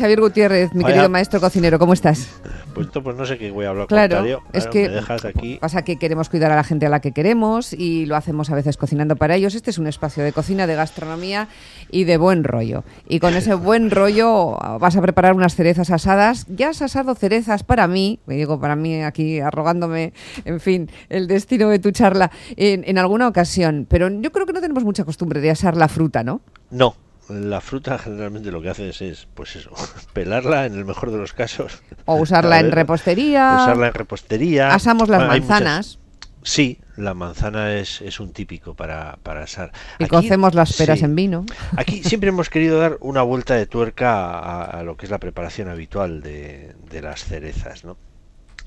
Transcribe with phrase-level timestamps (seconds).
[0.00, 0.94] Xavier Gutiérrez, mi Vaya.
[0.94, 2.28] querido maestro cocinero, ¿cómo estás?
[2.74, 4.42] Pues pues no sé qué voy a hablar Claro, con Tario.
[4.52, 5.58] es Claro, que me dejas aquí.
[5.60, 8.54] pasa que queremos cuidar a la gente a la que queremos y lo hacemos a
[8.54, 9.54] veces cocinando para ellos.
[9.54, 11.48] Este es un espacio de cocina, de gastronomía
[11.90, 12.84] y de buen rollo.
[13.08, 16.46] Y con ese buen rollo vas a preparar unas cerezas asadas.
[16.48, 20.12] Ya has asado cerezas para mí, me digo para mí aquí arrogándome,
[20.44, 23.86] en fin, el destino de tu charla en, en alguna ocasión.
[23.88, 26.40] Pero yo creo que no tenemos mucha costumbre de asar la fruta, ¿no?
[26.70, 26.94] No,
[27.30, 29.70] la fruta generalmente lo que haces es, pues eso,
[30.12, 31.82] pelarla en el mejor de los casos.
[32.04, 33.58] O usarla en repostería.
[33.62, 34.74] Usarla en repostería.
[34.74, 35.98] Asamos las Bueno, manzanas
[36.42, 39.72] Sí, la manzana es, es un típico para, para asar.
[39.98, 41.04] y Aquí- cocemos las peras sí.
[41.04, 41.44] en vino.
[41.76, 45.18] Aquí siempre hemos querido dar una vuelta de tuerca a, a lo que es la
[45.18, 47.98] preparación habitual de, de las cerezas, ¿no?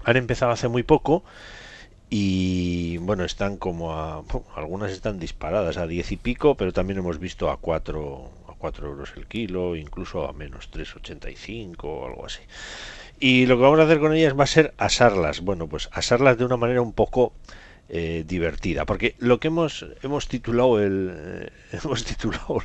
[0.06, 1.24] Han empezado hace muy poco
[2.10, 4.22] y bueno, están como a...
[4.22, 8.43] bueno, algunas están disparadas a 10 y pico, pero también hemos visto a 4, a
[8.64, 12.40] 4 euros el kilo, incluso a menos 3,85 o algo así.
[13.20, 15.42] Y lo que vamos a hacer con ellas va a ser asarlas.
[15.42, 17.34] Bueno, pues asarlas de una manera un poco
[17.90, 21.50] eh, divertida, porque lo que hemos hemos titulado el eh,
[21.84, 22.58] hemos titulado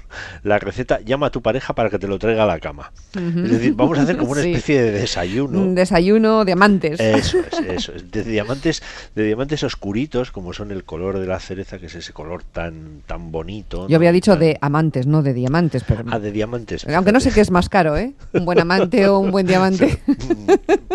[0.42, 2.92] la receta llama a tu pareja para que te lo traiga a la cama.
[3.14, 4.50] Es decir, vamos a hacer como una Sí.
[4.52, 5.60] especie de desayuno.
[5.60, 6.98] Un desayuno, diamantes.
[7.00, 8.10] Eso es, eso es.
[8.10, 8.82] De diamantes,
[9.14, 13.02] de diamantes oscuritos, como son el color de la cereza, que es ese color tan,
[13.06, 13.88] tan bonito.
[13.88, 16.86] Yo había dicho Tan- de amantes, no de diamantes, pero Ah, de diamantes.
[16.88, 18.14] aunque no sé qué es más caro, ¿eh?
[18.32, 19.98] Un buen amante o un buen diamante.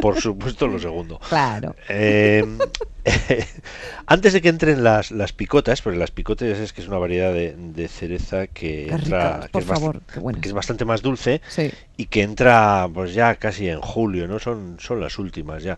[0.02, 1.20] Por supuesto, lo segundo.
[1.30, 1.76] claro.
[1.90, 2.46] Eh,
[4.06, 6.98] antes de que entren las, las picotas, porque las picotas ya sabes que es una
[6.98, 10.02] variedad de, de cereza que, entra, ricas, que por es favor,
[10.42, 11.72] que bastante más dulce Sí.
[11.98, 14.40] Y que entra pues ya casi en julio, ¿no?
[14.40, 15.78] Son, son las últimas ya,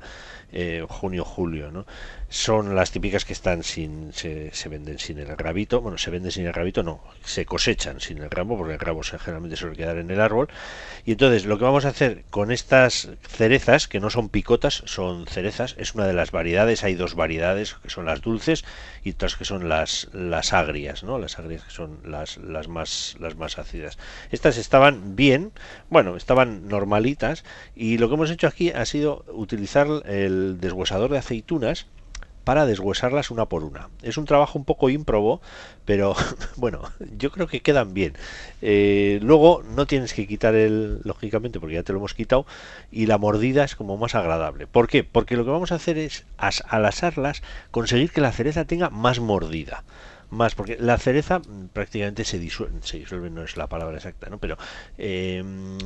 [0.52, 1.86] eh, junio, julio, ¿no?
[2.30, 6.32] Son las típicas que están sin, se, se venden sin el rabito, bueno, se venden
[6.32, 9.76] sin el rabito, no, se cosechan sin el rabo, porque el rabo se, generalmente suele
[9.76, 10.48] quedar en el árbol.
[11.06, 15.28] Y entonces lo que vamos a hacer con estas cerezas, que no son picotas, son
[15.28, 18.64] cerezas, es una de las variedades, hay dos variedades, que son las dulces
[19.04, 21.20] y otras que son las, las agrias, ¿no?
[21.20, 23.98] Las agrias que son las, las, más, las más ácidas.
[24.32, 25.52] Estas estaban bien,
[25.90, 27.44] bueno, estaban normalitas
[27.76, 31.88] y lo que hemos hecho aquí ha sido utilizar el deshuesador de aceitunas
[32.44, 33.90] para deshuesarlas una por una.
[34.04, 35.42] Es un trabajo un poco ímprobo,
[35.84, 36.16] pero
[36.58, 36.82] bueno,
[37.18, 38.14] yo creo que quedan bien.
[38.62, 42.46] Eh, luego no tienes que quitar el, lógicamente, porque ya te lo hemos quitado,
[42.92, 44.68] y la mordida es como más agradable.
[44.68, 45.04] ¿Por qué?
[45.04, 47.42] Porque lo que vamos a hacer es, as- al asarlas,
[47.72, 49.84] conseguir que la cereza tenga más mordida
[50.36, 54.30] más porque la cereza mm, prácticamente se disuelve, se disuelve no es la palabra exacta,
[54.30, 54.38] ¿no?
[54.38, 54.58] Pero
[54.98, 55.44] eh,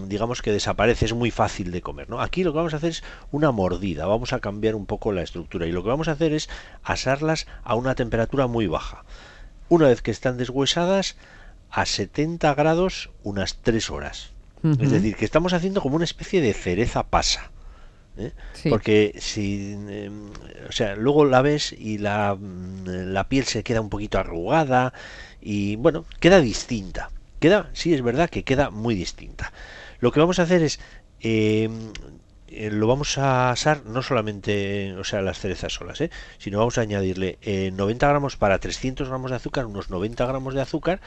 [0.08, 2.22] digamos que desaparece, es muy fácil de comer, ¿no?
[2.22, 5.22] Aquí lo que vamos a hacer es una mordida, vamos a cambiar un poco la
[5.22, 6.50] estructura y lo que vamos a hacer es
[6.84, 9.06] asarlas a una temperatura muy baja.
[9.70, 11.16] Una vez que están deshuesadas,
[11.70, 14.32] a 70 grados unas 3 horas.
[14.62, 17.52] Es decir, que estamos haciendo como una especie de cereza pasa.
[18.20, 18.34] ¿Eh?
[18.54, 18.70] Sí.
[18.70, 20.12] Porque si, eh,
[20.68, 24.94] o sea, luego la ves y la, mm, la piel se queda un poquito arrugada
[25.42, 27.12] y bueno, queda distinta.
[27.40, 29.54] Queda, sí es verdad que queda muy distinta.
[30.00, 30.80] Lo que vamos a hacer es
[31.22, 31.70] eh,
[32.52, 36.10] eh, lo vamos a asar no solamente, o sea, las cerezas solas, ¿eh?
[36.40, 40.56] sino vamos a añadirle eh, 90 gramos para 300 gramos de azúcar, unos 90 gramos
[40.56, 41.00] de azúcar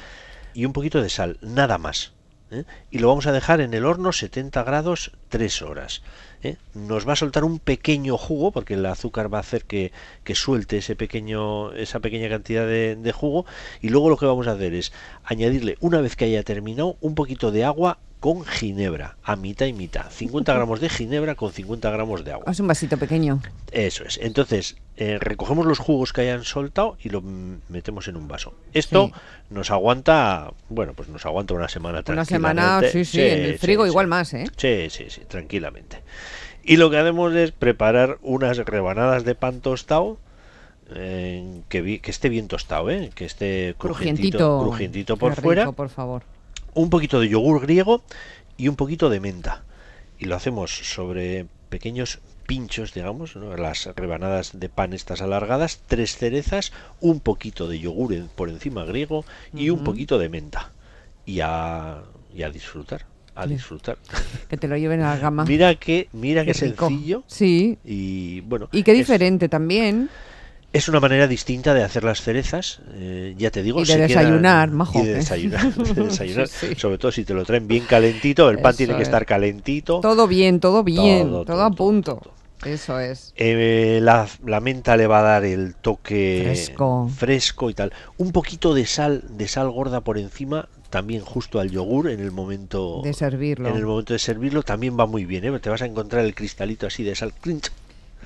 [0.55, 2.13] y un poquito de sal, nada más.
[2.53, 2.65] ¿Eh?
[2.91, 6.03] Y lo vamos a dejar en el horno 70 grados 3 horas.
[6.43, 6.57] ¿eh?
[6.75, 9.93] Nos va a soltar un pequeño jugo, porque el azúcar va a hacer que,
[10.25, 13.47] que suelte ese pequeño, esa pequeña cantidad de, de jugo.
[13.81, 14.93] Y luego lo que vamos a hacer es
[15.25, 19.73] añadirle, una vez que haya terminado, un poquito de agua con ginebra, a mitad y
[19.73, 20.09] mitad.
[20.11, 22.53] 50 gramos de ginebra con 50 gramos de agua.
[22.53, 23.41] Es un vasito pequeño.
[23.73, 24.17] Eso es.
[24.23, 27.23] Entonces, eh, recogemos los jugos que hayan soltado y lo
[27.69, 28.55] metemos en un vaso.
[28.75, 29.13] Esto Sí.
[29.51, 33.05] nos aguanta, bueno, pues nos aguanta una semana Una semana, tranquilamente.
[33.05, 34.45] sí, sí, en el frigo igual más, ¿eh?
[34.57, 36.03] Sí, sí, sí, tranquilamente.
[36.63, 40.19] Y lo que hacemos es preparar unas rebanadas de pan tostado
[40.95, 43.11] eh, que, vi- que esté bien tostado, ¿eh?
[43.15, 45.17] que esté crujientito, Crujientito.
[45.17, 46.23] por rico, fuera por favor.
[46.75, 48.03] un poquito de yogur griego
[48.59, 49.63] y un poquito de menta.
[50.23, 53.57] Y lo hacemos sobre pequeños pinchos, digamos, ¿no?
[53.57, 59.25] las rebanadas de pan estas alargadas, tres cerezas, un poquito de yogur por encima griego
[59.53, 60.71] y un poquito de menta.
[61.27, 62.03] Y a,
[62.33, 63.05] y a disfrutar,
[63.35, 63.99] a disfrutar.
[64.49, 65.45] Que te lo lleven a la gama.
[65.45, 67.25] mira que, mira Qué sencillo.
[67.27, 67.79] Sí.
[67.85, 70.09] Y bueno, Y qué es- diferente también.
[70.73, 73.81] Es una manera distinta de hacer las cerezas, eh, ya te digo.
[73.81, 76.49] Y de se quedan- desayunar, majo, Y de desayunar, de desayunar.
[76.49, 76.75] Sí, sí.
[76.77, 79.09] Sobre todo si te lo traen bien calentito, el pan tiene que es.
[79.09, 80.01] estar calentito.
[80.01, 82.15] Todo bien, todo bien, Todo, todo, todo, a punto.
[82.23, 82.33] todo.
[82.65, 83.35] Eso es.
[83.37, 87.11] Eh, la, la menta le va a dar el toque Fresco.
[87.15, 87.93] fresco y tal.
[88.19, 92.31] Un poquito de sal, de sal gorda por encima, también justo al yogur en el
[92.31, 93.69] momento de servirlo.
[93.69, 95.59] En el momento de servirlo también va muy bien, ¿eh?
[95.59, 97.33] Te vas a encontrar el cristalito así de sal.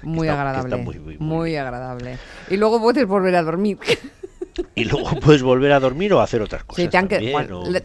[0.03, 0.77] Muy agradable.
[1.19, 2.19] muy, agradable.
[2.49, 3.79] Y luego puedes volver a dormir.
[4.75, 6.89] y luego puedes volver a dormir o hacer otras cosas.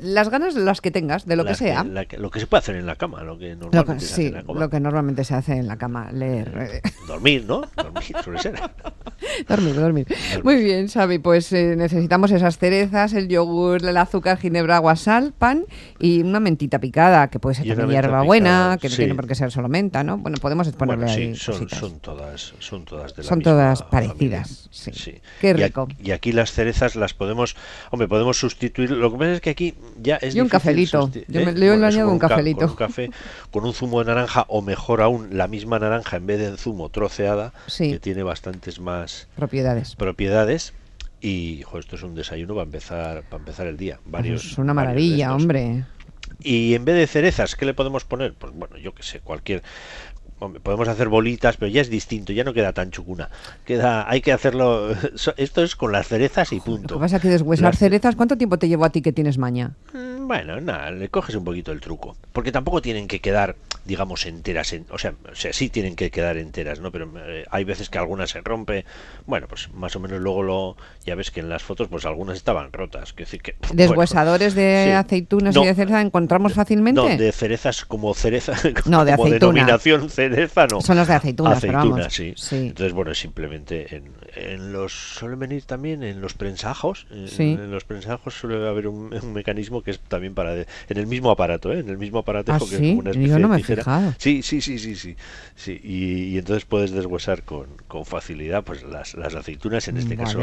[0.01, 1.83] Las ganas las que tengas, de lo que sea.
[1.83, 4.43] lo que se puede hacer en la cama, lo que normalmente se hace en la
[4.43, 4.59] cama.
[4.59, 6.81] Lo que normalmente se hace en la cama, leer.
[7.07, 7.63] Dormir, ¿no?
[7.75, 8.61] Dormir suele ser.
[9.47, 10.07] dormir, dormir,
[10.43, 15.33] Muy bien, Xavi, pues eh, necesitamos esas cerezas, el yogur, el azúcar, ginebra, agua, sal,
[15.37, 15.65] pan
[15.99, 19.51] y una mentita picada, que puede ser también hierbabuena, que no tiene por qué ser
[19.51, 20.17] solo menta, ¿no?
[20.17, 24.91] Bueno, podemos ponerle ahí son, son, todas, son todas de la Son todas parecidas, sí.
[25.39, 25.87] Qué rico.
[25.99, 26.60] Y, aquí las cerezas
[26.95, 27.55] las podemos,
[27.89, 28.91] hombre, podemos sustituir.
[28.91, 30.35] Lo que pasa es que aquí ya es.
[30.35, 31.09] Y un cafelito.
[31.27, 32.61] Yo me, le añado un, cafelito.
[32.61, 33.11] Con un café,
[33.51, 36.57] con un zumo de naranja, o mejor aún, la misma naranja en vez de en
[36.57, 39.95] zumo troceada, que tiene bastantes más propiedades.
[39.95, 40.73] Propiedades.
[41.23, 43.99] Y esto es un desayuno para empezar, para empezar el día.
[44.05, 45.85] Varios, es una maravilla, hombre.
[46.39, 48.33] Y en vez de cerezas, ¿qué le podemos poner?
[48.33, 49.61] Pues bueno, yo que sé, cualquier
[50.49, 53.29] podemos hacer bolitas, pero ya es distinto, ya no queda tan chucuna.
[53.65, 54.89] Queda, hay que hacerlo.
[55.37, 56.95] Esto es con las cerezas y punto.
[56.95, 58.15] ¿Qué pasa que deshuesar cerezas?
[58.15, 59.71] ¿Cuánto tiempo te llevó a ti que tienes maña?
[59.93, 62.15] Mm, bueno, nada, le coges un poquito el truco.
[62.31, 64.73] Porque tampoco tienen que quedar, digamos, enteras.
[64.89, 66.89] o, sea, o sea, sí tienen que quedar enteras, ¿no?
[66.89, 68.85] Pero eh, hay veces que algunas se rompe.
[69.25, 70.77] Bueno, pues más o menos luego lo.
[71.05, 73.11] Ya ves que en las fotos, pues algunas estaban rotas.
[73.11, 77.01] Que decir que, ¿Deshuesadores de aceitunas y de cereza encontramos fácilmente?
[77.01, 78.53] No, de cerezas como cereza.
[78.85, 79.39] No, de aceitunas.
[79.41, 80.79] denominación cereza, no.
[80.79, 81.57] Son las de aceitunas.
[81.57, 82.33] Aceitunas, sí.
[82.51, 84.93] Entonces, bueno, simplemente en, en, los.
[84.93, 87.05] Suelen venir también en los prensajos.
[87.11, 90.55] En, los prensajos suele haber un, mecanismo que es también para.
[90.55, 91.79] en el mismo aparato, ¿eh?
[91.79, 94.15] En el mismo aparato ¿Ah, que es como una especie Yo no me de tijera.
[94.17, 95.15] Sí, sí, sí, sí, sí.
[95.55, 95.79] sí.
[95.83, 100.39] Y, entonces puedes deshuesar con, con facilidad pues las, las aceitunas, en este caso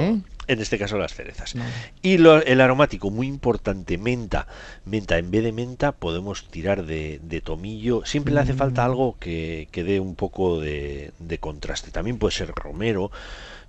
[0.48, 1.54] en este caso las cerezas.
[2.02, 4.48] Y lo, el aromático, muy importante, menta.
[4.86, 8.04] Menta, en vez de menta podemos tirar de, tomillo.
[8.04, 8.86] Siempre le hace falta mm.
[8.86, 11.90] algo que, que dé un poco de, contraste.
[11.90, 13.12] También puede ser romero,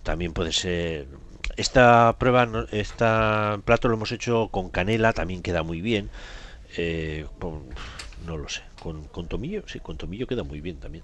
[0.04, 1.06] también puede ser...
[1.60, 3.06] Esta prueba, este
[3.66, 6.10] plato lo hemos hecho con canela, también queda muy bien.
[6.78, 7.26] Eh,
[8.26, 11.04] no lo sé, con, con tomillo, sí, con tomillo queda muy bien también.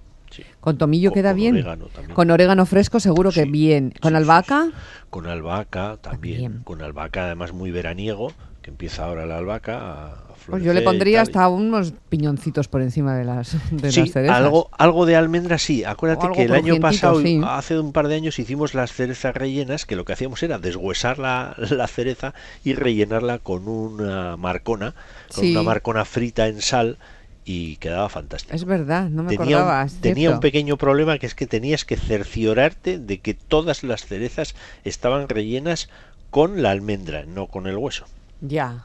[0.61, 1.65] ¿Con tomillo queda bien?
[2.13, 3.93] con orégano fresco seguro que bien.
[3.99, 4.69] ¿Con albahaca?
[5.09, 6.61] Con albahaca también.
[6.63, 8.31] Con albahaca además muy veraniego,
[8.65, 10.15] que empieza ahora la albahaca
[10.47, 14.35] pues yo le pondría hasta unos piñoncitos por encima de las, de sí, cerezas.
[14.35, 15.83] Algo, algo de almendra sí.
[15.83, 19.95] Acuérdate que el año pasado, hace un par de años, hicimos las cerezas rellenas, que
[19.95, 24.93] lo que hacíamos era deshuesar la, la cereza y rellenarla con una marcona,
[25.33, 26.97] con una marcona frita en sal
[27.43, 28.55] y quedaba fantástico.
[28.55, 29.83] Es verdad, no me tenía acordaba.
[29.83, 34.05] Un, tenía un pequeño problema que es que tenías que cerciorarte de que todas las
[34.05, 34.53] cerezas
[34.83, 35.89] estaban rellenas
[36.29, 38.05] con la almendra, no con el hueso.
[38.41, 38.83] Ya.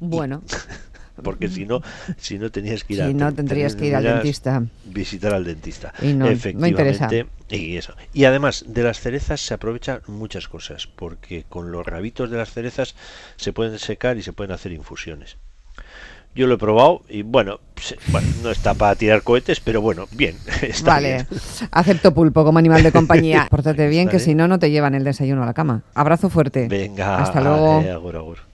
[0.00, 0.42] Bueno.
[1.22, 1.80] porque si no,
[2.18, 4.62] si no tenías que ir si no tendrías que ir al dentista.
[4.84, 5.92] Visitar al dentista.
[6.02, 7.26] Y no, Efectivamente.
[7.50, 7.94] Y eso.
[8.12, 12.52] Y además, de las cerezas se aprovechan muchas cosas, porque con los rabitos de las
[12.52, 12.94] cerezas
[13.36, 15.36] se pueden secar y se pueden hacer infusiones.
[16.34, 17.60] Yo lo he probado y bueno,
[18.08, 20.36] bueno, no está para tirar cohetes, pero bueno, bien.
[20.62, 21.26] Está vale,
[21.70, 23.46] acepto pulpo como animal de compañía.
[23.50, 25.82] Pórtate bien, que si no, no te llevan el desayuno a la cama.
[25.94, 26.66] Abrazo fuerte.
[26.66, 28.44] Venga, hasta luego.